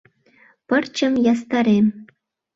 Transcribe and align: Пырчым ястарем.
Пырчым 0.67 1.13
ястарем. 1.33 1.85